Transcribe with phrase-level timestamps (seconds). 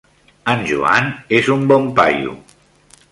[0.53, 2.33] En Joan és un bon paio.